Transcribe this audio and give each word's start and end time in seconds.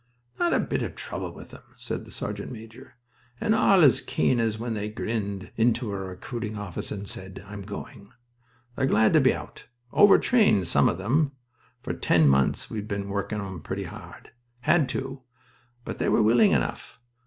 "Not 0.39 0.51
a 0.51 0.59
bit 0.59 0.81
of 0.81 0.95
trouble 0.95 1.31
with 1.31 1.49
them," 1.49 1.61
said 1.77 2.05
the 2.05 2.11
sergeant 2.11 2.51
major, 2.51 2.95
"and 3.39 3.53
all 3.53 3.83
as 3.83 4.01
keen 4.01 4.39
as 4.39 4.57
when 4.57 4.73
they 4.73 4.89
grinned 4.89 5.51
into 5.57 5.91
a 5.91 5.95
recruiting 5.99 6.57
office 6.57 6.91
and 6.91 7.07
said, 7.07 7.35
`I'm 7.47 7.61
going.' 7.63 8.11
They're 8.75 8.87
glad 8.87 9.13
to 9.13 9.21
be 9.21 9.31
out. 9.31 9.67
Over 9.93 10.17
trained, 10.17 10.65
some 10.67 10.89
of 10.89 10.99
'em. 10.99 11.33
For 11.83 11.93
ten 11.93 12.27
months 12.27 12.67
we've 12.67 12.87
been 12.87 13.09
working 13.09 13.41
'em 13.41 13.61
pretty 13.61 13.83
hard. 13.83 14.31
Had 14.61 14.89
to, 14.89 15.21
but 15.85 15.99
they 15.99 16.09
were 16.09 16.23
willing 16.23 16.49
enough. 16.49 16.99